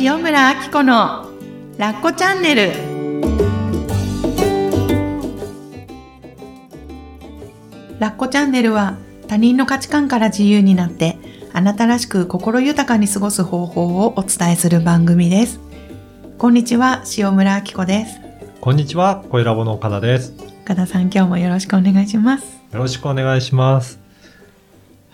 [0.00, 1.30] 塩村あき子の
[1.78, 2.72] ラッコチャンネル
[8.00, 11.16] ラッコチャンネルは他人の価値観から自由になって
[11.52, 15.60] あなたらしく心豊かに過ごす方法をお伝えする番組です
[16.38, 18.24] こんにちは塩村あき子です
[18.60, 20.32] こんにちは、声ラボの岡田です。
[20.64, 24.03] 岡田さん今日もよろしくお願いしますよろしくお願いします。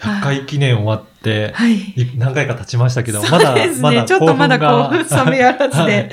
[0.01, 1.75] 100回記念終わって、はい。
[1.75, 6.11] い何回か経ちましたけど、そまだまだちょっとまだ興興奮が奮冷めやらずで、はい。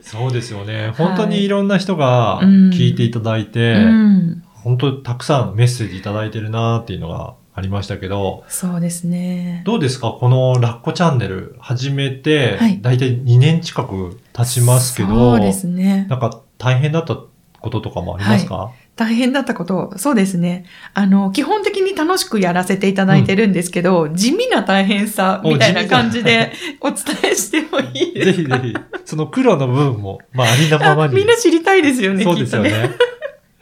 [0.00, 0.92] そうですよね。
[0.96, 2.70] 本当にいろんな人がうん。
[2.70, 9.62] 聞いていただいて、うん、本当たくさんメッセージいただいてるなっていうのがありましたけど、そうですね。
[9.66, 10.10] どうですか？
[10.12, 16.06] このラッコチャンネル始めてはい、だいたい2年近く経ちますけど、そうですね。
[16.08, 17.18] なんか大変だった
[17.62, 20.64] こととかもありますか、大変だったこと、そうですね。
[20.94, 26.98] あの、基本的に楽しくやらせていただいてるんですけど、地味な大変さみたいな感じでお伝
[27.30, 31.14] えしてもいいですかぜひぜひ、その苦労の部分も、まあ、ありのままに。
[31.14, 32.38] あみんな知りたいですよね、そう。
[32.38, 32.90] ですよね。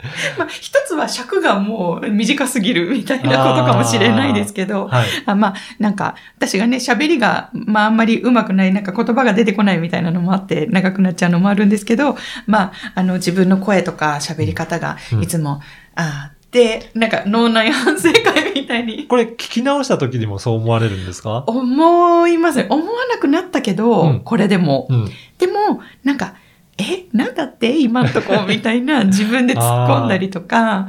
[0.38, 5.06] まあ、一つは尺がもう短すぎるみたいなことかもしれないですけど、はい。
[5.26, 15.60] あまあ、なんか、私がね、喋りが、まあ、あんまり上手くない、なんか言葉が出てこないみたいなのもあって、長くなっちゃうのもあるんですけど、まあ、あの、自分の声とか喋り方がうん、いつも、
[15.96, 21.44] あーで、なんか、脳内反省会みたいにこれ聞き直した時にもそう思われるんですか？
[21.46, 22.66] 思いますね。
[22.68, 24.88] 思わなくなったけど、うんこれでも。
[24.90, 25.10] うん。
[25.38, 26.34] でも、なんか、
[26.80, 27.78] え、なんだって？
[27.78, 28.44] 今んとこ？
[28.48, 30.88] みたいな 自分で突っ込んだりとか。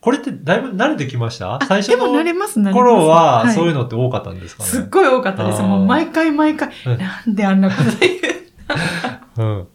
[0.00, 1.54] これってだいぶ慣れてきました？
[1.54, 2.72] あ最初の。
[2.72, 5.62] 頃は、そういうの、のって多かったんですかね、すっごい多かったです。
[5.62, 7.90] もう毎回毎回、うんなんであんなこと
[9.36, 9.48] 言う？
[9.48, 9.66] うん。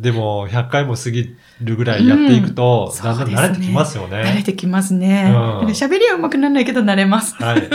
[0.00, 4.16] でも、100回も過ぎるぐらいやっていくと、うんだんだん慣れてきますよね。
[4.22, 5.32] 慣れてきますね。
[5.62, 7.34] うんりは上手くならないけど慣れます。
[7.42, 7.68] はい。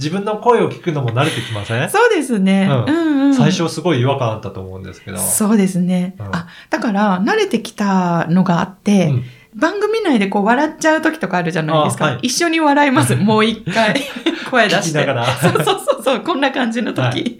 [0.00, 1.90] 自分の声を聞くのも慣れてきません？
[1.90, 2.68] そうですね。
[2.86, 3.34] ううんうん。
[3.34, 5.18] 最初すごい違和感あったと思うんですけど。
[5.18, 6.14] そうですね。
[6.18, 9.22] うんあ、だから慣れてきたのがあって、うん
[9.52, 12.06] 番組内でこう笑っちゃう時とかあるじゃないですか。
[12.06, 13.16] あはい一緒に笑います。
[13.18, 14.00] もう一回
[14.48, 15.04] 声出して。
[15.04, 17.00] そうそうそうそう、こんな感じの時。
[17.02, 17.38] はい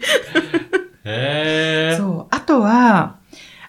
[1.05, 1.97] へー。
[1.97, 2.35] そう。
[2.35, 3.15] あとは、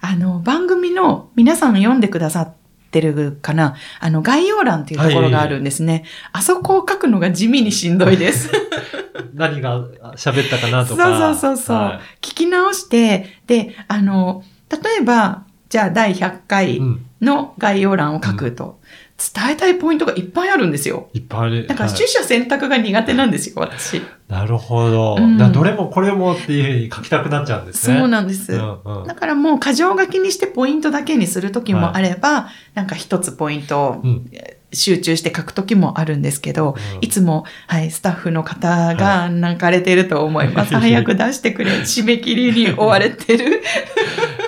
[0.00, 2.52] あの、番組の皆さん読んでくださっ
[2.92, 6.04] てるかな、あの、概要欄っていうところがあるんですね。
[6.32, 8.50] あそこを書くのが地味にしんどいです。
[9.34, 9.80] 何が
[10.16, 11.04] 喋ったかなとか。
[11.04, 17.06] そうそうそうそう、は聞き直して、で、あの、例えば、じゃあ第100い回うん。
[17.22, 18.80] の概要欄を書くと、
[19.18, 21.08] 伝えたいポイントがいっぱいあるんですよ。
[21.12, 21.66] いっぱいある。
[21.66, 24.02] だからはい取捨選択が苦手なんですよ、私。
[24.28, 25.16] なるほど。
[25.18, 27.98] うんだどれもこれもっていうふうに書きたくなっちゃうんですね。
[27.98, 28.52] そうなんです。
[28.52, 34.30] うんうんだからもう箇条書きにしてポイントだけにするときもあれば、なんか一つポイントをうん
[34.74, 40.74] 集中して書くときもあるんですけど、うんいつも、はい、スタッフの方が泣かれてると思います。
[40.74, 41.70] はい早く出してくれ。
[41.80, 43.62] 締め切りに追われてる。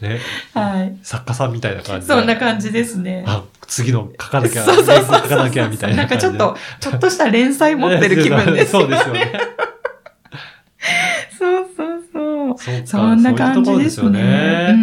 [0.00, 0.20] ね、
[0.54, 0.96] はい。
[1.02, 2.14] 作家さんみたいな感じで。
[2.14, 3.24] そんな感じですね。
[3.26, 5.96] あ、次の書かなきゃ、そうそう書かなきゃみたいな。
[5.98, 8.72] なんかちょっと、ちょっとした連載持ってる気分です。
[8.72, 9.32] そうですよね。
[11.38, 12.56] そうそうそう。
[12.86, 14.74] そんな感じですよね。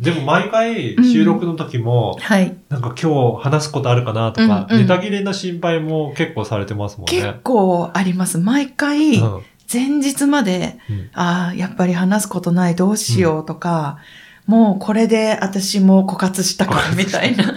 [0.00, 2.56] でも毎回収録の時も、はい。
[2.70, 7.34] なんか今日話すことあるかなとか、うんうんネタ切れの心配も結構されてますもん結ね。
[7.42, 8.38] 構あります。
[8.38, 13.98] 毎回、うん前日まで、うんああ、やっぱり話すことない、どうしようとか、
[14.46, 17.54] もうこれで私も枯渇したかみたいな、もう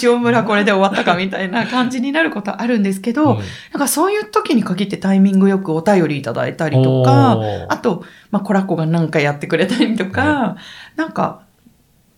[0.00, 3.38] 塩村これで終わったかみたいな感じになることあるんですけど、うん
[3.72, 7.38] なんかそういう時に限ってタイミングよくお便りいただいたりとか、
[7.68, 10.56] あと、まあ、コラコが何かやってくれたりとか、
[10.94, 11.42] なんか、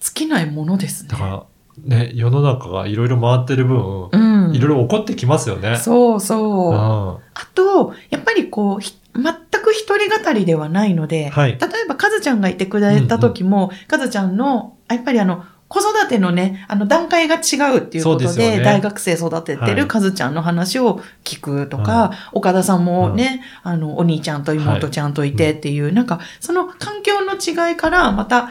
[0.00, 1.16] 尽きないものですねだ。
[1.16, 1.44] から、
[1.84, 4.19] ね、世の中がいろいろ回ってる分、う
[4.50, 4.54] ん。
[4.54, 5.76] いろいろ起こってきますよね。
[5.76, 6.72] そうそう。
[6.72, 11.58] うんあと、やっぱりこう、ひ全く一人語りではないので、はい。
[11.58, 18.62] 例えば、カズちゃんがいてくれた時も、カズちゃんの、やっぱりあの、子育てのね、あの、段階が違うっていうことで、でね。
[18.62, 19.74] 大学生育ててはい。
[19.74, 28.50] るカズちゃんの話を聞くとか、岡田さんもね、あの、お兄ちゃんと妹ちゃんといてっていう、なんか、その環境の違いから、また、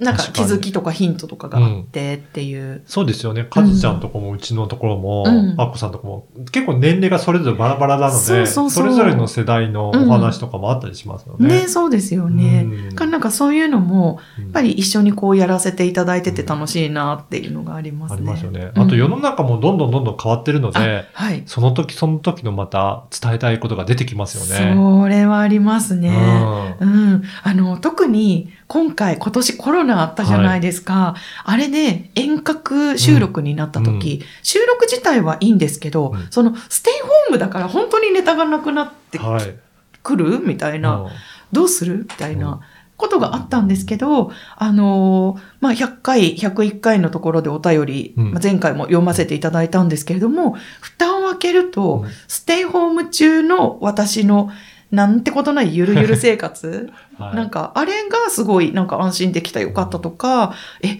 [0.00, 2.82] なんか気づきとかヒントとかがあってっていう。
[2.84, 3.46] そうですよね。
[3.48, 11.60] カズちゃんとこもうちのところも、うんアッコさんとこも、結構年齢がそれぞれバラバラなので、それぞれの世代のお話とかもあったりしますよね。
[11.60, 12.66] ね、そうですよね。
[12.88, 18.16] うんかなんかそういうのも、うんやっぱり一緒にこうやらせていただいてて楽しいなっていうのがありますね。
[18.18, 18.70] ありますよね。
[18.74, 21.42] うんあと世の中もどんどんどんどん変わってるので、あはい。
[21.46, 24.74] その時その時のまた伝えたいことが出てきますよね。
[24.74, 26.76] それはありますね。
[26.80, 27.22] うんうん。
[27.42, 31.14] あの、特に今回、今年コロナあったじゃないですか。
[31.44, 34.26] あれで遠隔収録になった時、うん。
[34.42, 36.26] 収録自体はいいんですけど、うん。
[36.30, 39.54] そのステイホームだから本当にネタがなくなってはい。
[40.02, 40.96] くるみたいな。
[41.02, 41.10] うん。
[41.52, 41.98] どうする？
[41.98, 42.60] みたいな
[42.96, 48.32] ことがあったんですけど、あのーまあ、100回、101回のところでお便り、うん。
[48.32, 52.10] まあ、前回も読ませていただいたんですけれども、蓋を開けると、うん。
[52.28, 54.50] ステイホーム中の私の
[54.94, 56.90] なんてことないゆるゆる生活？
[57.18, 60.98] はいなんか、あれがすごい、なんか安心できたよかったとか、え、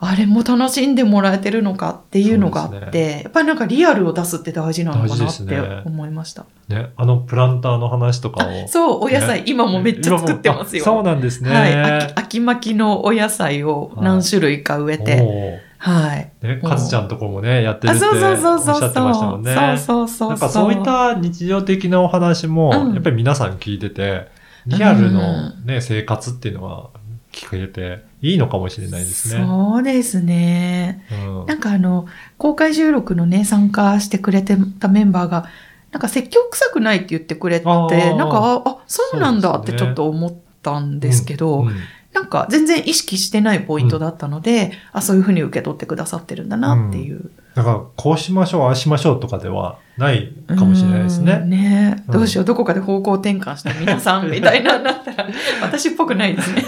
[0.00, 6.46] あれも楽しんでもらえてるのかっていうのがあって、ですやっぱりなんかリアルを出すって大事なのかなって思いました。
[6.68, 8.68] ね、あのプランターの話とかを。
[8.68, 10.84] そう、お野菜、ね今もめっちゃ作ってますよ。
[10.84, 11.50] そうなんですね。
[11.50, 12.12] はい秋。
[12.14, 16.32] 秋巻きのお野菜を何種類か植えて、おはい。
[16.42, 19.54] ーね、かずちゃんとこもね、やってるあ、っておそうそうそうっしそうゃってましたもんね。
[19.54, 20.28] そうそうそう。
[20.30, 24.28] なんかそういった日常的なお話も、うんやっぱり皆さん聞いてて、
[24.66, 26.90] リアルのね、生活っていうのは
[27.32, 29.44] 聞けていいのかもしれないですね。
[29.44, 31.04] そうですね。
[31.12, 35.46] うんなんかあの、公開収録のね、参加してくれてたメンバーが、
[35.92, 41.76] なんか説教臭くないって言ってくれて、あなんーか、あ、あそうなんだってちょっと思ったんですけど、うん
[42.12, 47.30] なんか全然意識してないポイントだったので、あ、そういうふうに受け取ってくださってるんだなっていう。
[47.54, 51.40] だから、こうしましょう、ああしましょうとかではないかもしれないですうんね。
[51.44, 55.28] ねうんどうしよう、どこかで方向転換して皆さんみたいななったら、
[55.62, 56.62] 私っぽくないですね。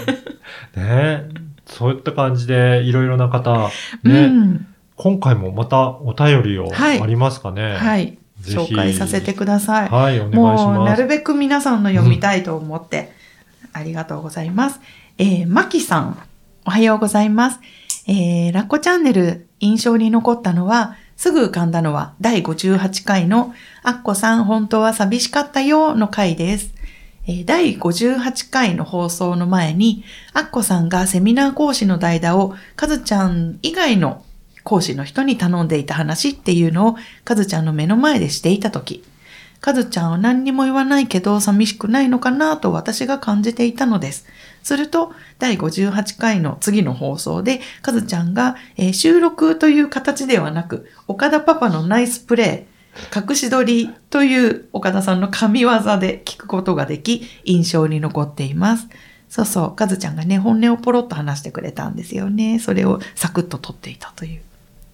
[0.75, 1.23] ね
[1.65, 3.69] そういった感じで、いろいろな方、
[4.03, 4.67] うね、ん。
[4.95, 7.75] 今回もまたお便りをはいありますかね。
[7.75, 8.17] はい。
[8.41, 9.89] ぜひ紹介させてください。
[9.89, 10.89] はい、お願いしもう、ます。
[10.91, 13.11] なるべく皆さんの読みたいと思って、
[13.73, 14.79] ありがとうございます。
[15.23, 16.17] えー、まきさん、
[16.65, 17.59] おはようございます。
[18.07, 23.53] えー、ラッコチャンネル印象に残ったのは、すぐ浮かんだのは第58回の
[23.83, 26.73] アッコさん本当は寂しかったよの回です。
[27.27, 30.03] え第58回の放送の前に、
[30.33, 34.25] アッコさんがセミナー講師の代打をカズちゃん以外の
[34.63, 36.95] 講師の人に頼んでいた話っていうのを
[37.25, 39.03] カズちゃんの目の前でしていたとき、
[39.59, 44.25] カズちゃんは何にも言わないけど寂しくないのかなと私が感じていたのです。
[44.63, 52.71] すると、第58回の次の放送で、カズちゃんが、えー収録という形ではなく、岡田パパのナイスプレイ、
[53.15, 58.87] 隠し撮りという岡田さんの神業で聞くことができ、印象に残っています。
[59.29, 62.59] そうそう、カズちゃんがね、本音をポロッと話してくれたんですよね。
[62.59, 64.41] それをサクッと撮っていたという。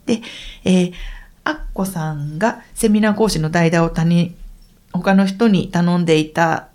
[0.06, 0.22] で、
[0.64, 0.94] えー、
[1.44, 4.36] アッコさんがセミナー講師の代打を他人、
[4.94, 6.68] 他の人に頼んでいた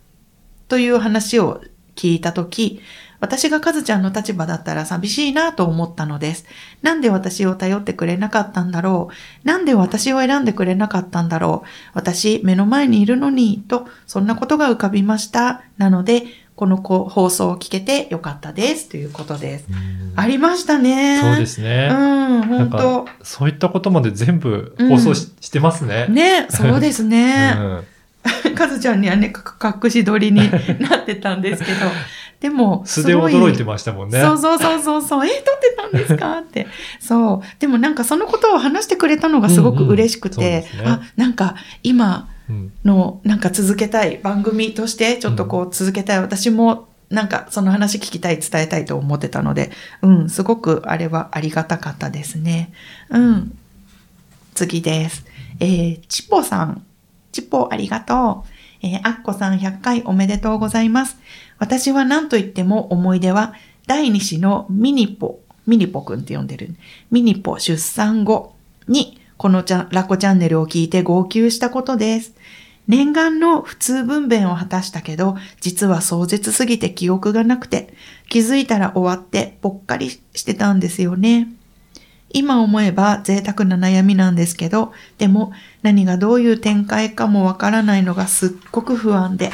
[0.69, 1.63] という話を
[1.97, 2.81] 聞いたとき、
[3.21, 6.45] 私がカズちゃんの立場だったら寂しいなと思ったのです。
[6.83, 9.11] なんで私を頼ってくれなかったんだろ
[9.45, 9.47] う？
[9.47, 11.69] なんで私を選んでくれなかったんだろう？
[11.95, 15.63] 私目の前にいるのにと、そんなことが浮かびました。
[15.79, 16.25] なので、
[16.57, 18.89] このこ放送を聞けてよかったです。
[18.89, 19.67] ということです。
[19.71, 21.21] うんありましたね。
[21.23, 21.89] そうですね。
[21.91, 26.07] うん、本当か、そういったことまで全部放送し,、してますね。
[26.09, 27.55] ね、そうですね。
[27.57, 27.85] うん
[28.55, 31.79] カズちゃんにはね、か隠し撮りになってたんですけど、
[32.41, 34.21] でも、素ですご驚いてましたもんね。
[34.21, 36.39] そうそうそうそうそう、え、撮ってたんですか？
[36.39, 36.67] って。
[37.01, 37.61] そう。
[37.61, 49.71] でもなんかそのことを話してくれたのがすごく嬉しくうんうんそうでて、すねあ、なんか今うんのなんか続けたい番組としてちょっとこう続けたい、私もなんかその話聞きたい、伝えたいと思ってたので、
[50.01, 52.73] うん、すごくあれはありがたかったですね。
[53.11, 53.59] うん。
[54.55, 55.25] 次です。
[55.61, 56.83] えー、チポさん。
[57.33, 58.49] チポありがとう。
[58.83, 61.17] えー、アッコさん100回おめでとうございます。
[61.59, 63.55] 私は何と言っても思い出は、
[63.87, 66.75] 第2子のミニポ、ミニポくんって呼んでる。
[67.11, 68.55] ミニポ出産後
[68.89, 72.35] に、このラコチャンネルを聞いて号泣したことです。
[72.89, 77.95] 念願の普通分娩を果たしたけど、実は壮絶すぎて記憶がなくて、
[78.29, 81.49] 気づいたら終わってぽっかりしてたんですよね。
[82.33, 89.53] 今思えば贅沢な悩みなんですけど、でも何がどういう展開かもわからないのがすっごく不安で。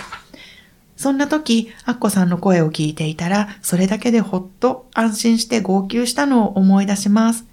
[0.96, 7.44] そんな時、アッコさんの声を聞いていたら、それだけでほっと安心して号泣したのを思い出します。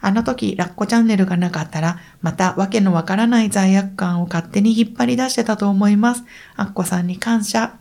[0.00, 6.24] あの時、ラッコチャンネルがなかったら、またわけのわからない罪悪感を勝手に引っ張り出してたと思います。
[6.56, 7.78] アッコさんに感謝。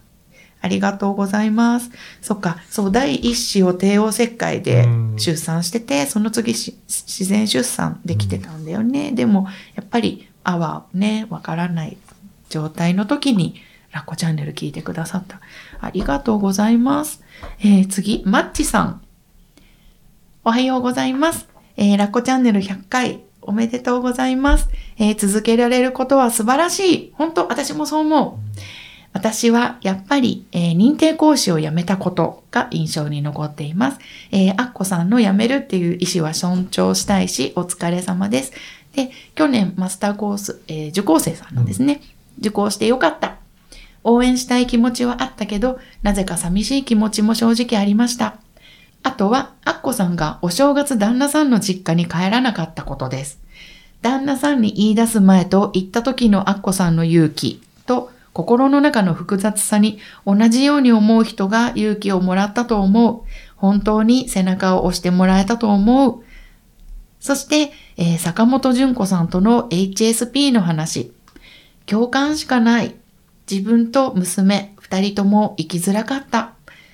[0.61, 1.91] ありがとうございます。
[2.21, 9.11] そっか、そう、第一子を帝王切開でうん出産してて、その次し自然出産できてたんだよね。
[9.11, 11.97] でも、やっぱり、あはね、わからない
[12.49, 13.55] 状態の時に、
[13.91, 15.39] ラッコチャンネル聞いてくださった。
[15.79, 17.21] ありがとうございます。
[17.59, 19.01] えー次、マッチさん。
[20.43, 21.47] おはようございます。
[21.77, 24.69] えーラッコチャンネル100回おめでとうございます。
[24.97, 27.13] えー続けられることは素晴らしい。
[27.15, 28.57] 本当、私もそう思う。
[29.13, 33.99] 私はやっぱり、えー認定講師を辞めたことが印象に残っています。
[34.31, 38.53] えー、アッコさんの辞めるっていう意思は尊重したいし、お疲れ様です。
[38.93, 42.01] で、去年マスターコース、えー受講生さんなんですね。
[42.39, 43.37] 受講してよかった。
[44.03, 48.37] 応援したい気持ちはあったけど、なぜか寂しい気持ちも正直ありました。
[49.03, 53.39] あとは、アッコさんがお正月旦那さんの実家に帰らなかったことです。
[54.01, 63.23] 旦那さんに言い出す前と言った時のアッコさんの勇気と心の中の複雑さに同じように思う人が勇気をもらったと思う。
[63.55, 66.23] 本当に背中を押してもらえたと思う。
[67.19, 71.11] そして、えー坂本純子さんとの HSP の話。
[71.87, 72.93] 共感しかない。
[73.49, 76.53] 自分と娘、二人とも生きづらかった。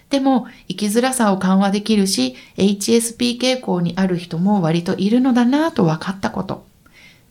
[0.10, 6.66] でも、生きづらさを緩和できるし、HSP 傾向にある人も割といるのだなぁと分かったこと。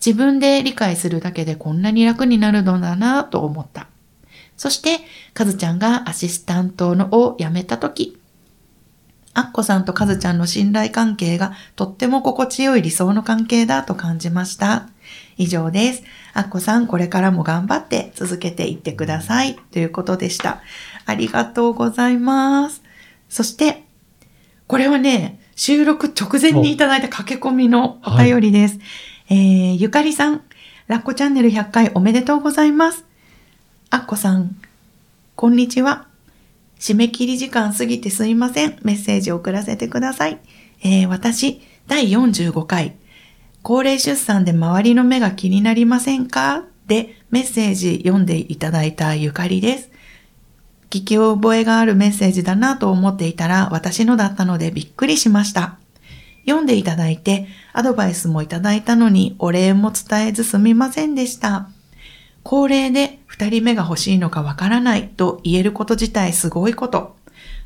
[0.05, 3.89] 自分で理解するだけでこんなに楽になるのだなぁと思った。
[4.63, 5.01] そして、
[5.35, 8.17] かずちゃんがアシスタントのを辞めたとき、
[9.35, 14.89] アッコさんとカズちゃんの信頼関係がとっても心地よい理想の関係だと感じました。
[15.37, 16.05] 以上です。
[16.33, 19.57] アッコさん、これからも頑張って続けていってください。
[19.73, 20.61] ということでした。
[21.07, 22.85] ありがとうございます。
[23.29, 23.83] そして、
[24.69, 28.79] これはね、収録直前にいただいた駆け込みのお便りです。
[29.29, 30.43] えー、ゆかりさん、
[30.87, 33.07] ラッコチャンネル100回おめでとうございます。
[33.95, 34.57] アッコさん、
[35.37, 36.07] こんにちは。
[36.81, 38.79] 締め切り時間過ぎてすいません。
[38.81, 40.39] メッセージを送らせてください。
[40.83, 42.97] えー私、第45回、
[43.63, 46.65] 高齢出産で周りの目が気になりませんか？
[46.87, 49.91] でメッセージ読んでいただいたゆかりです。
[50.89, 55.77] 聞き覚えがあるメッセージだなと思っていたら私のだったのでびっくりしました。
[56.47, 61.69] 読んでいただいてアドバイスもいただいたのにお礼も伝えずすみませんでした。
[62.43, 67.17] 高齢で二人目が欲しいのかわからないと言えること自体すごいこと。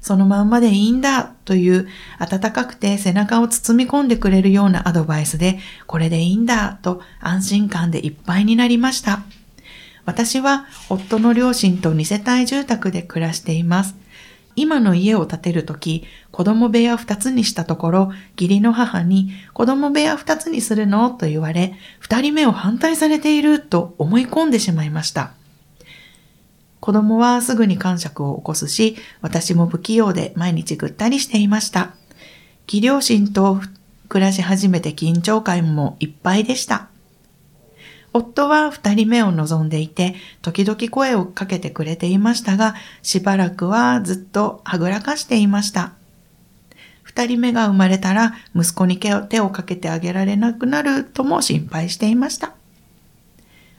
[0.01, 9.23] そのまんまでいいんだという温かくて背中を包み込んでくれるようなアドバイスでこれでいいんだと安心感でいっぱいになりました。
[10.05, 13.97] 私は夫の両親と二世帯住宅で暮らしています。
[14.57, 25.33] 今の家を建てるとき、子供部屋二つにしたところ、義理の母に子供部屋二つにするのと言われ、二人目を反対されていると思い込んでしまいました。
[26.81, 31.95] 子供はすぐに感触を起こすし、私も不器用で毎日ぐったりしていました。
[32.67, 33.61] 義両親と
[34.09, 36.89] 暮らし始めて緊張感もいっぱいでした。
[38.17, 45.93] 夫は二人目を望んでいて、時々声をかけてくれていましたが、しばらくはずっとはぐらかしていました。
[47.03, 52.55] 二人目が生まれたら、息子に手をかけてあげられなくなるとも心配していました。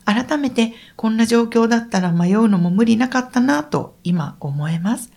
[0.06, 5.12] 改めて、こんな状況だったら迷うのも無理なかったなと今思えます。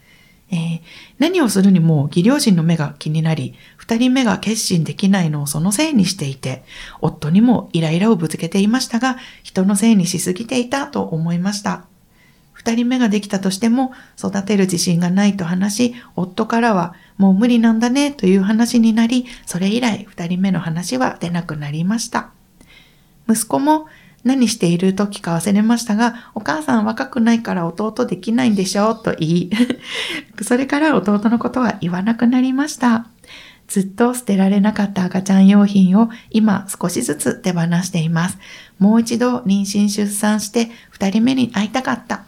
[0.50, 0.80] えー
[1.20, 6.64] 何をするにも義両親の目が気になり、二人目が決心できないのをそのせいにしていて、
[7.02, 11.84] 夫にもイライラをぶつけていましたが、人のせいにしすぎていたと思いました。
[12.54, 22.30] 二人目ができたとしても、育てる自信がないと話し、夫からは、もう無理なんだねという話になり、それ以来二人目の話は出なくなりました。
[23.28, 23.88] 息子も
[24.24, 29.50] 何している時か忘れましたが、お母さん若くないから弟できないんでしょうと言い、
[30.42, 33.06] それから弟のことは言わなくなりました。
[33.66, 38.38] ずっと捨てられなかった赤ちゃん用品を今少しずつ手放しています。
[38.78, 42.24] もう一度妊娠出産して二人目に会いたかった。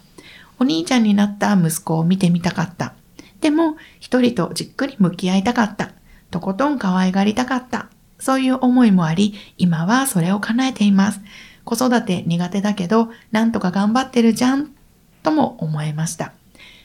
[0.60, 2.94] お兄ちゃんになった息子を見てみたかった。
[3.40, 5.90] でも一人とじっくり向き合いたかった。
[6.30, 7.88] とことん可愛がりたかった。
[8.20, 11.20] そういう思いもあり、今はそれを叶えています。
[11.64, 14.70] 子育て苦手だけど、なんとか頑張ってるじゃん、
[15.22, 16.32] とも思えました。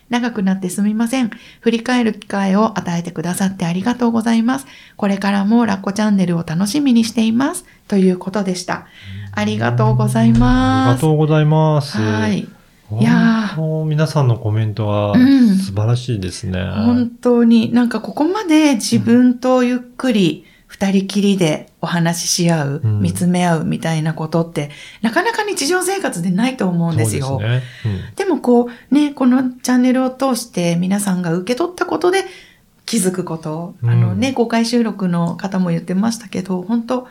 [0.09, 1.31] 長くなってすみません。
[1.59, 4.65] 振り返る機会を与えてくださってありがとうございます。
[4.95, 7.65] これからもラッコチャンネルを楽しみにしています。
[7.87, 8.87] ということでした。
[9.33, 11.01] ありがとうございあります。
[11.01, 11.97] がとうございます。
[11.97, 12.47] はい。
[12.89, 16.63] 本いや皆さんのコメントはうん素晴らしいですね。
[16.63, 20.45] 本当になんかここまで自分とゆっくり
[20.79, 24.69] 二人きりでお話しし合う、うん見つめ合うみたいなことって、
[25.01, 27.39] なかなか日常生活でないと思うんですよ。
[27.39, 28.13] ですね。
[28.15, 32.25] でもこうね、このチャンネルを通して皆さんが受け取ったことで
[32.85, 37.07] 気づくこと、うんあのね、公開収録の方も言ってましたけど、本当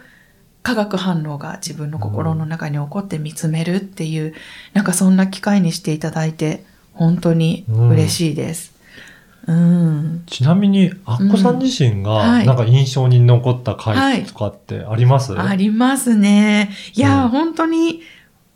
[0.63, 4.35] 化学反応が自分の心の中に起こって見つめるっていう、
[4.75, 8.75] なんかそんな機会にしていただいて、本当に嬉しいです。
[9.47, 10.23] うん。
[10.26, 16.71] ちなみに、アッコさん自身が、はいなんか印象に残ったはい回とかってあります、ありますね。
[16.95, 18.03] いやー、うん本当に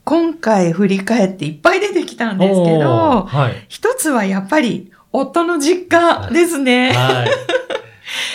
[0.04, 3.64] 今回振り返っていっぱい出てきたんですけど、はい。
[3.68, 6.92] 一つはやっぱり夫の実家ですね。
[6.92, 7.30] はい。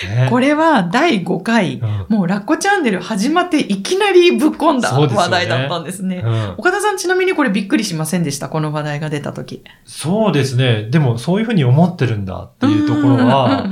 [0.07, 6.23] ねこれは第5回、うんもうラッコチャンネル始まっていきなりぶっ込んだ話題だったんですね。
[6.25, 8.49] うん岡田さんちなみにこれびっくりしませんでした？
[8.49, 9.63] この話題が出た時。
[9.85, 10.87] そうですね。
[10.89, 13.65] でも、そういうふうに思ってるんだっていうところは、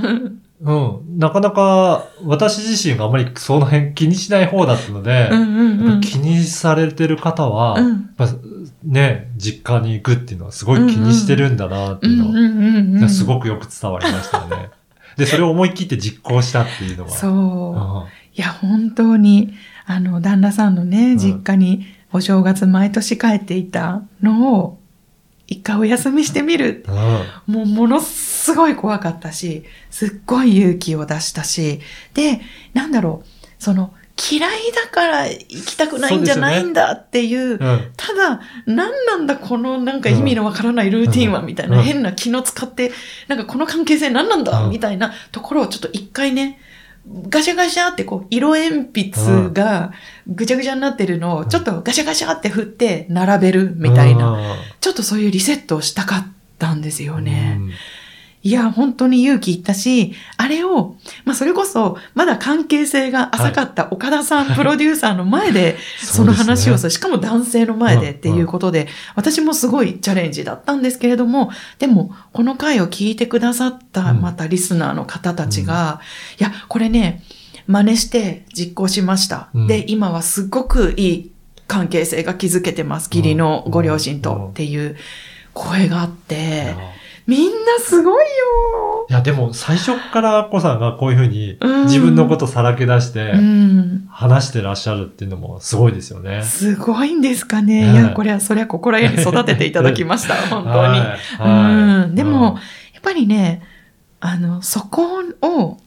[0.61, 6.01] うん、なかなか私自身があまりその辺気にしない方だったので、うんうんうん。
[6.01, 8.09] 気にされてる方は、うん
[8.83, 12.45] ね、実家に行くっていうのはすごい気にしてるんだなっていうのうんうん
[12.95, 13.09] うんうん。
[13.09, 14.69] すごくよく伝わりましたよね。
[15.17, 17.09] で、それを思い切って実行したっていうのは。
[17.09, 18.07] そう。
[18.07, 19.53] うんいや、本当に、
[19.85, 24.79] あの、旦那さんのね、ん実家にお正月毎年帰っていたのを、
[25.45, 26.83] 一回お休みしてみる。
[26.87, 26.91] う
[27.51, 31.79] んもうものすごい怖かったし、すっごい勇気を出したし、
[32.13, 32.41] で、
[32.73, 33.27] なんだろう、
[33.59, 37.57] その、嫌いだから行きたくないんじゃないんだっていう、うん。
[37.97, 42.91] ただ、何なんだこのなんか意味のわからないルーティンは、うんみたいな、うん変な気の使って、
[43.27, 46.59] なんかこの関係性何なんだ、うんみたいなところをちょっと一回ね、
[47.27, 49.91] ガシャガシャってこう、色鉛筆が
[50.27, 56.27] ぐちゃぐちゃになってるのを、ちょっとガシャガシャって振って並べるみたいな、ちょっとそういうリセットをしたかっ
[56.59, 57.57] たんですよね。
[57.59, 57.71] うん
[58.45, 74.21] いや、本当に勇気いったし、あれを、まあそれこそ、まだ関係性が浅かった岡田さん、 プロデューサーの前で、その話をする、しかも男性の前でっていうことで、私もすごいチャレンジだったんですけれども、でも、この回を聞いてくださった、うん。
[74.21, 76.01] またリスナーの方たちが、
[76.37, 77.23] いや、これね、
[77.67, 79.47] 真似して実行しました。
[79.53, 79.67] うん。
[79.67, 81.31] で、今はすごくいい
[81.67, 83.05] 関係性が築けてます。
[83.05, 84.97] 義理のご両親うんとっていう
[85.53, 86.77] 声があっいてや、
[87.25, 94.07] みんなすごいよいや、でも最初からアッコさんがこういうふうにうん自分のことさらけ出してうん。
[94.09, 96.43] 話してらっしゃるっていうのもすごいですよね。
[96.43, 97.91] すごいんですかね。
[97.91, 100.35] ねいや、これは、それは心得に育てていただきました。
[100.49, 100.75] 本当に。
[100.75, 101.73] はいはい
[102.05, 102.15] うん。
[102.15, 102.59] でも、
[102.93, 103.61] やっぱりね、
[104.19, 105.77] あの、そこを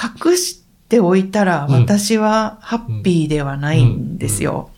[0.00, 4.70] 隠しておいたら、うん私はハッピーではないんですよ。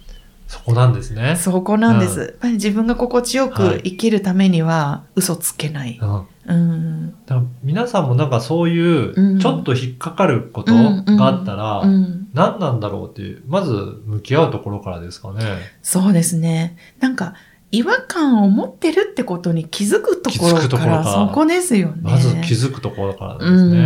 [0.47, 1.37] そこなんですね。
[1.37, 2.21] そこなんです。
[2.21, 5.99] うんやっぱり自分が心地よはいく生きるためには、嘘つけない。
[6.01, 7.11] うんうん。
[7.27, 12.29] だから皆さんもなんかそういううんちょっと引っかかることがあったら、うん。
[12.35, 13.73] 何なんだろうっていう、まず
[14.05, 15.41] 向き合うところからですかね。
[15.83, 16.77] そうですね。
[17.01, 17.35] なんか、
[17.71, 22.03] 違和感を持ってるってことに気づくところからそこですよね。
[22.03, 23.79] まず気づくところからですね。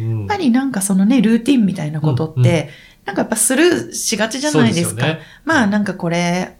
[0.00, 2.68] うんやっぱりなんかそのね、ルーティンみたいなことって、うんうん
[3.06, 5.00] なんかやっぱスルーしがちじゃないですか。
[5.00, 6.56] そうよねまあなんかこれ、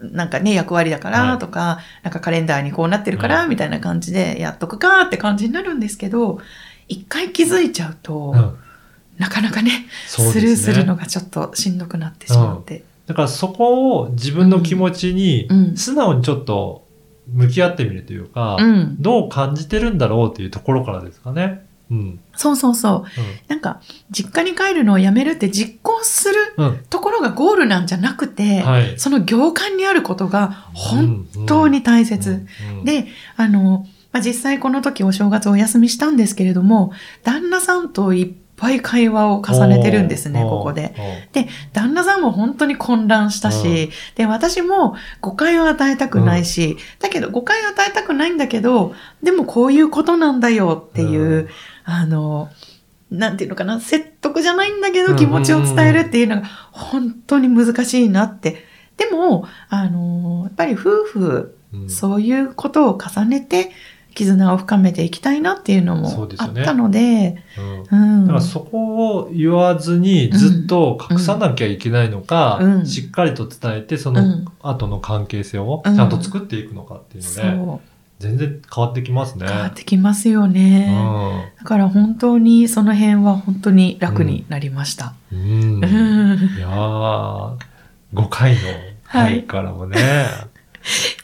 [0.00, 6.40] なんかね、役割だからとか、なんかカレンダーにこうなってるから、はいみたいな感じでやっとくかって感じになるんですけど、
[6.88, 8.56] 一回気づいちゃうと、うん
[9.18, 12.84] なかなかねねスルーするのがちょっとしんどくなってしまって。
[13.06, 16.86] だからそこを自分の気持ちにうん素直にちょっと
[17.30, 18.96] 向き合ってみるというか、うん。
[18.98, 21.66] どう感じてるんだろうっていうところからですかね。
[21.90, 22.20] うん。
[22.36, 23.04] そうそうそう。
[23.48, 26.66] なんか、実家に帰るのをやめるって実行するうん。
[26.66, 26.78] うん。
[26.88, 28.98] ところがゴールなんじゃなくて、はい。
[28.98, 32.46] その行間にあることが本当に大切。
[32.78, 40.94] うん、で、あの、まあ、実際この時お正月お休みしたんですけれども、旦那さんといっぱい会話を重ねてるんですね、ここで。。
[41.34, 51.48] おー旦那さんも本当に混乱したし、で、私も誤解を与えたくないし、だけど誤解を与えたくないんだけど、でもこういうことなんだよっていう、うん
[51.90, 52.48] あの、
[53.10, 58.64] なんていうのかな、説得じゃないんだけどうん気持ちを伝えるっていうのが本当に難しいなって。
[58.96, 61.90] でも、あの、やっぱり夫婦、うん。
[61.90, 63.70] そういうことを重ねて
[64.14, 67.42] 絆を深めていきたいなっていうのもあったので、
[67.90, 67.98] うん。
[67.98, 68.26] うん。
[68.26, 72.86] だからそこを言わずにずっと隠さなきゃいけないのか、うん。
[72.86, 74.44] しっかりと伝えて、そのうん。
[74.62, 75.96] 後の関係性をうん。
[75.96, 77.84] ちゃんと作っていくのかっていうので、
[78.20, 79.46] 全然変わってきますね。
[79.48, 80.94] 変わってきますよね。
[81.58, 85.14] だから本当にその辺は本当に楽になりました。
[85.32, 85.40] うん。
[85.40, 85.84] うん。
[85.84, 87.56] うんいやー、
[88.14, 88.60] 5回の
[89.04, 89.96] 回からもね、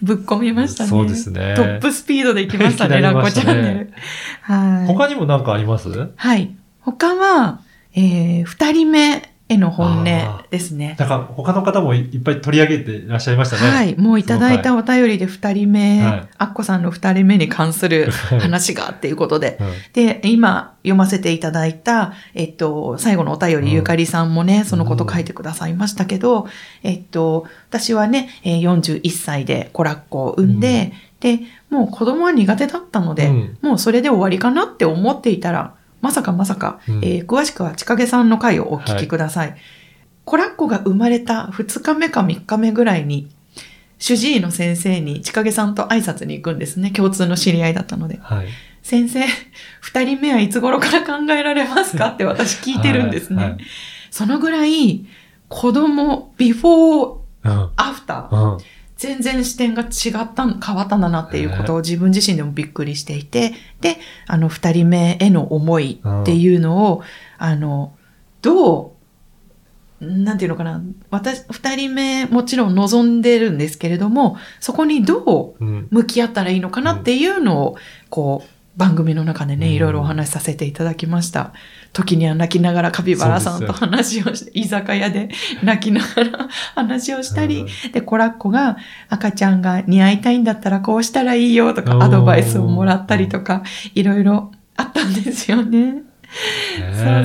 [0.00, 0.88] ぶっ込みましたね。
[0.90, 3.92] そうですねトップスピードで行きましたね、ラッコチャンネル。
[4.40, 4.86] はい。
[4.86, 6.10] 他にも何かあります？
[6.16, 6.56] はい。
[6.80, 7.60] 他は、
[7.94, 10.04] えー、二人目への本音
[10.50, 10.96] ですね。
[10.98, 13.70] なんか他の方もいっぱい取り上げていらっしゃいましたね。
[13.70, 13.96] はい。
[13.96, 19.58] もういただいたお便りで二人目、はいアッコさんの二人目に関する 話がっていうことで。
[19.60, 26.48] うんで、今読ませていただいた、えっと、最後のお便り、うんゆかりさんもね、そのこと書いてくださいましたけど、
[26.82, 35.74] えっと、私はね、えー41歳で子ラッコを産んで、で、もう子供は苦手だったので、うんもうそれで終わりかなって思っていたら、
[36.06, 39.56] まさかまさか、うんえー詳しくはちかげさんの回をお聞きください。
[40.24, 43.28] 子ラッコが生まれた2日目か3日目ぐらいに、
[43.98, 46.90] 主治医の先生にちかげさんと挨拶に行くんですね。
[46.92, 48.18] 共通の知り合いだったので。
[48.22, 48.46] はい。
[48.82, 49.24] 先生、
[49.80, 52.08] 二人目はいつ頃から考えられますか？
[52.14, 53.36] って私聞いてるんですね。
[53.36, 53.60] はいはい
[54.10, 55.04] そのぐらい、
[55.48, 57.70] 子供、ビフォー、うん。
[57.76, 58.58] アフター、うん。
[58.96, 67.02] 全然視点が違った、変わったんだなっていうことを自分自身でもびっくりしていて、で、あの、二人目への思いっていうのを、
[67.36, 67.94] あの、
[68.40, 68.96] ど
[70.00, 75.88] う、なんていうのかな、私、二人目もちろん望んでるんですけれども、そこにどううん。
[75.90, 77.76] 向き合ったらいいのかなっていうのを、
[78.08, 81.52] こう、番組の中でね、うんいろいろお話しさせていただきました。
[81.92, 85.28] 時には泣きながらカピバラさんと話をして、居酒屋で
[85.64, 88.76] 泣きながら話をしたり、で、コラッコが
[89.08, 93.62] 赤ちゃんが似合いたいんだったらこうしたらいいよとかアドバイスをもらったりとか、
[93.94, 95.92] いろいろあったんですよね。
[95.92, 96.02] ね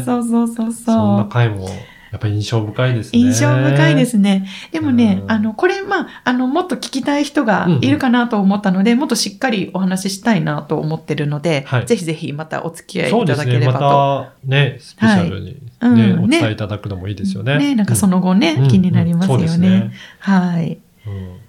[0.05, 1.29] そうそうそうそうそんなそう。
[1.29, 1.67] 回も、
[2.11, 3.19] やっぱり印象深いですね。
[3.19, 4.45] 印象深いですね。
[4.71, 13.43] でもね、うんあの、これ、まあ、あの、もっと聞きたい人がいるかなと思ったので、もっとしっかりお話ししたいなと思ってるので、はいぜひぜひまたお付き合いそうですね。
[13.43, 14.49] いただければまと。
[14.49, 17.57] たね、スペシャルにね、うんお伝えいただくのもいいですよね。
[17.57, 19.69] ね、なんかその後ね、うん気になりますようんそうね。
[19.69, 20.77] ですはい。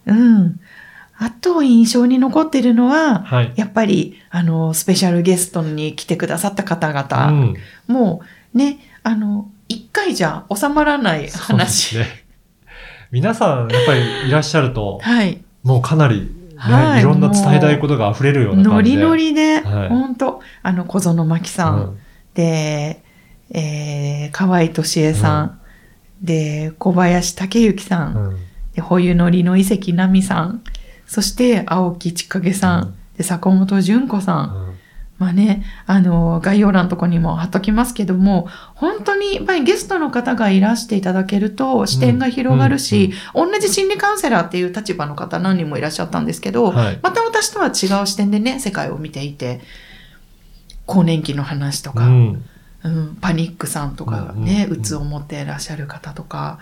[0.07, 0.61] うんうん。
[1.19, 3.53] あと印象に残ってるのは、はい。
[3.57, 8.23] やっぱり、あの、スペシャルゲストに来てくださった方う々、んも
[8.55, 9.52] うね、あの、一
[10.03, 11.91] 回じゃ収まらない話。
[11.91, 12.07] すね。
[13.11, 15.43] 皆さん、やっぱりいらっしゃると、はい。
[15.63, 17.01] もうかなり、ね、はい。
[17.01, 18.97] いろんな伝えたいことが溢れるようなノ感じで。
[18.97, 19.89] リノリで、はい。
[19.89, 21.99] 本当あの、小園真希さん、うん。
[22.35, 23.03] で、
[23.51, 25.61] えー、河合敏恵さん、
[26.23, 28.37] で、小林武之さん、うん。
[28.75, 30.63] で、保有のりの遺跡奈美さん、
[31.07, 32.95] そして青木千景さん、うん。
[33.17, 34.72] で、坂本純子さん、うん
[35.23, 46.99] まあね、あの、概要欄のとこにも貼っときますけども、本当にやっぱりゲストの方がいらしていただけると視点が広がるし、同じ心理カウンセラーっていう立場の方何人もいらっしゃったんですけど、はい。
[47.03, 49.61] また私とは違う視点でね、世界を見ていて、
[50.87, 52.45] 更年期の話とか、うん。
[52.83, 56.59] うん、パニックさんとかうんね、うんうつを持っていらっしゃる方とか、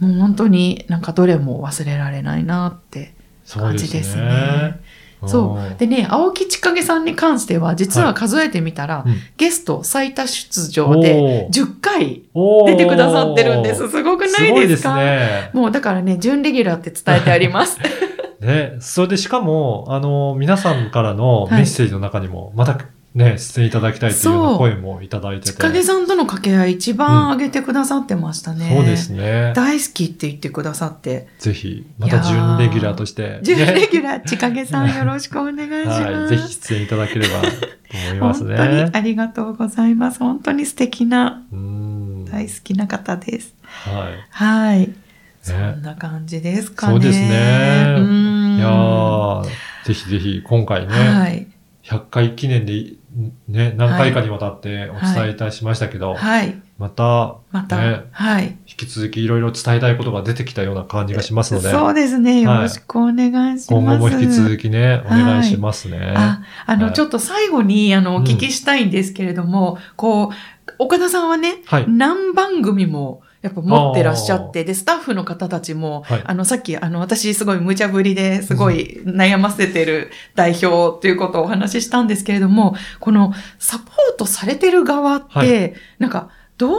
[0.00, 3.14] もう本当になんかどれも忘れられないなって
[3.48, 4.81] 感じですね。
[5.26, 5.32] ね。
[5.32, 5.78] そう。
[5.78, 12.22] でね、青木千景さんに関しては、実は数えてみたら、うんゲスト最多出場でおー10回
[12.66, 13.88] 出てくださってるんです。
[13.88, 15.50] すごくすごいですないですかね。
[15.52, 17.78] もうだからね、準レギュラーって伝えてあります。
[18.40, 22.78] ね、それでしかも、あの、皆さんからのメッセージの中にも、また
[23.14, 25.60] ね、出演いただきたいというような声もいただいてて。
[25.60, 28.74] 千景さんとの掛け合い一番上げてくださってましたね。
[28.74, 29.52] そうですね。
[29.54, 31.28] 大好きって言ってくださって。
[31.38, 36.00] ぜひ、また準レギュラーとして、準レねギュラー、千景さんよろしくお願いします。
[36.08, 37.48] はい、ぜひ出演いただければと
[37.92, 38.90] 思います本当にね。
[38.92, 40.18] ありがとうございます。
[40.18, 42.24] 本当に素敵な、うん。
[42.24, 43.54] 大好きな方です。
[43.62, 44.26] はい。
[44.30, 44.90] はい。
[45.42, 46.92] そんな感じですかね。
[46.92, 49.44] そうですねうんいやー
[49.84, 51.46] ぜひぜひ、今回ね、はい。
[51.84, 52.94] 100回記念で、
[53.48, 56.60] ね、何回かにわたってお伝えいたしましたけど、はい。
[56.78, 58.56] また、また、ねはい。
[58.66, 62.40] 引き続きいろいろ伝えたいことが出てきたような感じがしますので、そうですね。
[62.40, 63.68] よろしくお願いします。
[63.68, 66.14] 今後も引き続きね、お願いしますね。
[66.16, 70.28] あ、あの、はいちょっと最後に、あの、おうん聞きしたいんですけれども、こう、
[70.78, 71.84] 岡田さんはね、はい。
[71.88, 76.22] 何番組も、やっぱ持ってらっしゃって、で、スタッフの方たちも、はい。
[76.24, 85.74] あの、さっき、あの、私すごい無茶ぶりですごい悩ませてる代表ということをお話ししたんですけれども、このサポートされてる側って、はい。
[85.98, 86.78] なんか、どう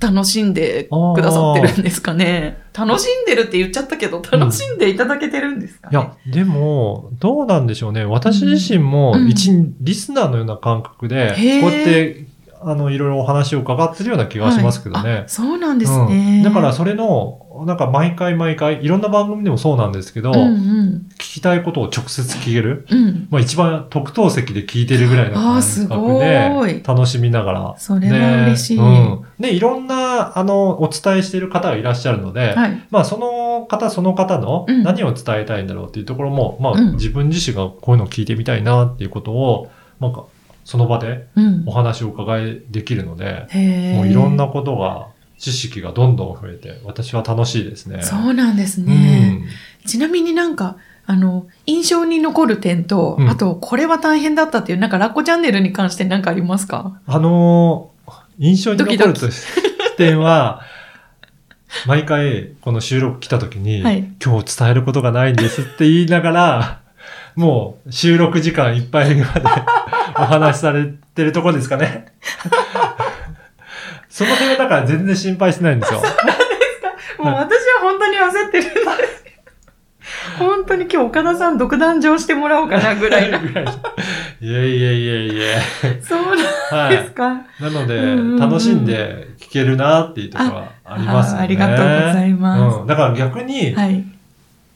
[0.00, 2.60] 楽しんでくださってるんですかね？
[2.76, 8.04] 楽しんでるって言っちゃったけど、楽しんでいただけてるんですかね、いや、でも、どうなんでしょうね。
[8.04, 9.28] 私自身もうん。
[9.28, 11.28] 一リスナーのような感覚で、
[11.60, 12.26] こうやって、
[12.66, 15.24] あの、いろいろお話を伺ってるような気がしますけどはい。
[15.26, 16.40] そうなんですうね。
[16.40, 21.06] んだからそれの、なんか毎回毎回、いろんな番組でもそうなんですけど、うんうん。
[21.14, 22.86] 聞きたいことを直接聞ける。
[22.90, 23.28] うん。
[23.30, 27.74] まあ一番特等席で聞いてるぐらいの感す覚で楽しみながら。
[27.78, 28.80] それは嬉しい。
[28.80, 29.42] ねうん。
[29.42, 32.86] で、いろんな、あの、お伝えしている方がいらっしゃるので、はい。
[32.90, 40.24] まあその方その方のうん何を伝えたいんだろうっていうところも、まあうん自分自身がこういうのを聞いてみたいなっていうことを、なんか
[40.64, 41.72] その場でうんお。
[41.72, 48.02] 話を伺いできるので、へーもういろんなことが、知識がどんどん増えて、私は楽しいですね。
[48.02, 49.28] そうなんですうね。
[49.30, 49.44] ん。
[49.86, 57.00] ちなみになんか、あの、印象に残る点と、うんあと、これは大変だったっていう、なんか、ラッコチャンネルに関して何かありますか？
[57.06, 57.94] あのー
[58.38, 59.14] 印象に残る
[59.96, 60.62] 点は、
[61.86, 66.80] 毎回この収録来た時に、はい今日伝えることがないんですって言いながら、
[67.36, 69.42] もう収録時間いっぱいまで
[70.16, 72.06] お話しされてるところですかね。
[74.08, 76.00] その辺はだから全然心配してないんですよ。
[77.18, 79.24] もう私は本当に焦ってるんです。
[80.38, 83.38] 本当に今日岡田さん独壇場してもらおうかなぐらいの。
[84.40, 85.60] いやいやいやいや。
[86.02, 86.22] そう
[86.70, 86.96] なんはい。
[86.96, 87.28] ですか？
[87.60, 91.40] なのでうんうんうん、楽しんで聞けるなっていうところはありますよね。
[91.40, 92.86] あありがとうございますうん。
[92.86, 94.04] だから逆に、はい。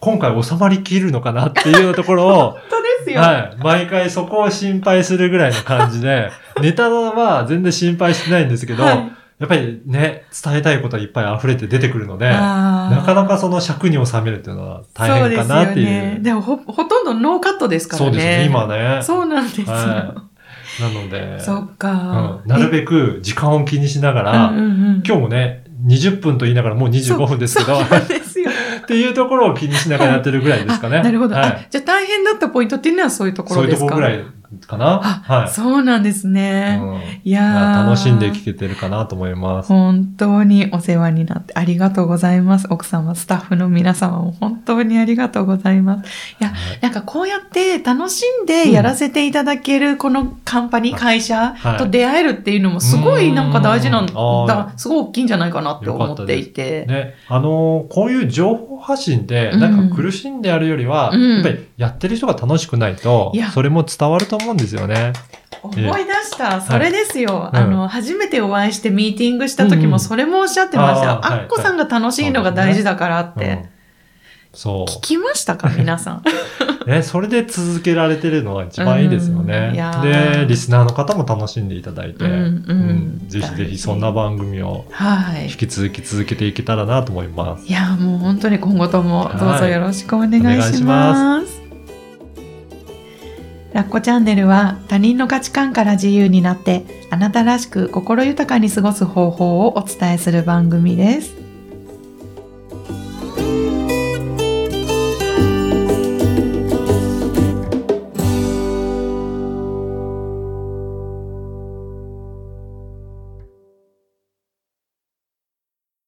[0.00, 3.20] 今回収まりきるのかなっていうところを、 本当ですよ。
[3.20, 3.56] はい。
[3.58, 6.30] 毎回そこを心配するぐらいの感じで、
[6.62, 15.86] ネタは全然心配してないんですけど、はいやっぱりね、伝えたいことはいっぱい溢れて出てくるので、なかなかその尺に収めるっていうのは大変かなっていう。
[15.86, 16.18] そうでね。
[16.22, 18.10] でもほ、ほとんどノーカットですからね。
[18.10, 19.00] そうですね、今ね。
[19.00, 19.66] そうなんですよ。
[19.68, 20.16] は
[20.80, 20.82] い。
[20.82, 27.78] なので、そっか、うん、なるべく時間を気にしながくら、うんうんうん、今日もね、20分と言いながらもう25分ですけど、
[28.88, 30.96] っていうところを気にしながらやってるぐらいですかね。
[30.96, 31.66] あなるほど、はいあ。
[31.68, 34.24] じゃあ大変だったポイントっていうのはそういうとこそういうろですかところぐらい
[34.66, 35.00] かな？
[35.02, 35.48] あ、はい。
[35.48, 36.78] そうなんですね。
[36.82, 39.68] うんいやー楽しんで聞けてるかなと思います。
[39.68, 42.66] 本当にお世話になってありがとうございます。
[42.70, 46.08] 奥様、スタッフの皆様も本当にありがとうございます。
[46.40, 56.86] いや、はいなんかこうやって楽しんでやらせていただけるこのカンパニー、会社はいと出会えるっていうのもすごいなんか大事なんうんあーだ、すごい大きいんじゃないかなって思っていて。
[56.86, 65.12] ね、あのーこういう情報発信で、うんなんか苦しんでやるよりは、うんやっぱりやってる人が楽しくないとそれも伝わると思うんですよね。
[65.62, 66.60] 思い出した。
[66.60, 67.50] それですよ。
[67.52, 71.20] うんあの、初めてお会いしてミーティングした時もそれもおっしゃってました。
[71.34, 73.46] あっこさんが楽しいのが大事だからって。
[73.46, 73.68] うん
[74.50, 75.68] そ聞きましたか？
[75.68, 76.22] 皆さん。
[76.86, 76.90] う。
[76.90, 79.72] ね、それで続けられてるのが一番いいですよね
[80.02, 85.58] で、リスナーの方も楽しんでいただいて、うんうんぜひぜひそんな番組をはい引。
[85.58, 87.66] き続き続けていけたらなと思います。
[87.66, 90.82] いや、もう本当に今後ともどうぞよろしくお願いし。
[90.82, 91.57] ます
[93.78, 101.37] ラッコチャンネルは他人の価値観から自由になってあなたらしく心豊かに過ごす方法をお伝えする番組です。